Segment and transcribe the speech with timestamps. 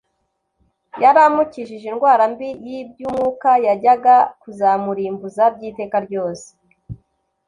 [1.03, 6.47] yari amukijije indwara mbi y'iby'umwuka yajyaga kuzamurimbuza by'iteka ryose.